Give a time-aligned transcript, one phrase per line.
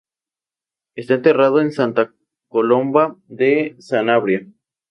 [0.95, 2.11] Está enterrado en Santa
[2.47, 4.47] Colomba de Sanabria.